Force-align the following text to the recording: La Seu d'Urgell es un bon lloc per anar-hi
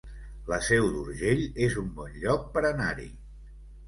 La 0.51 0.57
Seu 0.67 0.85
d'Urgell 0.95 1.43
es 1.65 1.75
un 1.81 1.91
bon 1.97 2.15
lloc 2.23 2.47
per 2.57 2.65
anar-hi 2.71 3.07